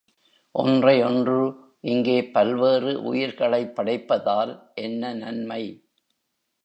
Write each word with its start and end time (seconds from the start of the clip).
ஒன்றை 0.55 1.03
ஒன்று 1.03 1.41
இங்கே 1.81 2.31
பல்வேறு 2.31 3.01
உயிர்களைப் 3.03 3.75
படைப்பதால் 3.75 4.53
என்ன 4.73 5.13
நன்மை? 5.13 5.63